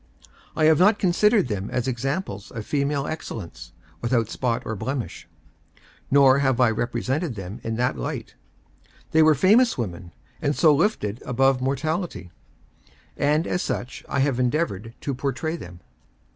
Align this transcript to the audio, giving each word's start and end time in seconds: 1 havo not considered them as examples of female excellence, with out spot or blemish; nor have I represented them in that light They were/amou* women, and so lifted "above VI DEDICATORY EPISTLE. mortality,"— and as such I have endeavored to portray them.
1 0.55 0.65
havo 0.65 0.79
not 0.79 0.97
considered 0.97 1.47
them 1.47 1.69
as 1.69 1.87
examples 1.87 2.49
of 2.49 2.65
female 2.65 3.05
excellence, 3.05 3.71
with 4.01 4.11
out 4.11 4.31
spot 4.31 4.63
or 4.65 4.75
blemish; 4.75 5.27
nor 6.09 6.39
have 6.39 6.59
I 6.59 6.71
represented 6.71 7.35
them 7.35 7.61
in 7.63 7.75
that 7.75 7.95
light 7.99 8.33
They 9.11 9.21
were/amou* 9.21 9.77
women, 9.77 10.11
and 10.41 10.55
so 10.55 10.73
lifted 10.73 11.21
"above 11.23 11.59
VI 11.59 11.65
DEDICATORY 11.65 11.65
EPISTLE. 11.65 11.65
mortality,"— 11.91 12.31
and 13.35 13.45
as 13.45 13.61
such 13.61 14.03
I 14.09 14.21
have 14.21 14.39
endeavored 14.39 14.95
to 15.01 15.13
portray 15.13 15.55
them. 15.55 15.81